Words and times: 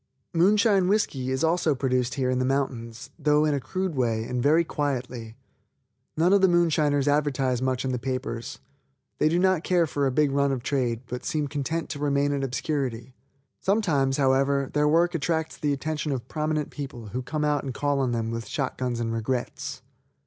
Moonshine 0.33 0.87
whisky 0.87 1.29
is 1.29 1.43
also 1.43 1.75
produced 1.75 2.15
here 2.15 2.31
in 2.31 2.39
the 2.39 2.43
mountains, 2.43 3.11
though 3.19 3.45
in 3.45 3.53
a 3.53 3.59
crude 3.59 3.93
way, 3.93 4.23
and 4.23 4.41
very 4.41 4.63
quietly. 4.63 5.35
None 6.17 6.33
of 6.33 6.41
the 6.41 6.47
moonshiners 6.47 7.07
advertise 7.07 7.61
much 7.61 7.85
in 7.85 7.91
the 7.91 7.99
papers. 7.99 8.57
They 9.19 9.29
do 9.29 9.37
not 9.37 9.63
care 9.63 9.85
for 9.85 10.07
a 10.07 10.11
big 10.11 10.31
run 10.31 10.51
of 10.51 10.63
trade, 10.63 11.01
but 11.05 11.23
seem 11.23 11.47
content 11.47 11.87
to 11.89 11.99
remain 11.99 12.31
in 12.31 12.41
obscurity. 12.41 13.13
Sometimes, 13.59 14.17
however, 14.17 14.71
their 14.73 14.87
work 14.87 15.13
attracts 15.13 15.55
the 15.55 15.71
attention 15.71 16.11
of 16.11 16.27
prominent 16.27 16.71
people 16.71 17.09
who 17.09 17.21
come 17.21 17.45
out 17.45 17.63
and 17.63 17.71
call 17.71 17.99
on 17.99 18.11
them 18.11 18.31
with 18.31 18.47
shot 18.47 18.79
guns 18.79 18.99
and 18.99 19.13
regrets. 19.13 19.83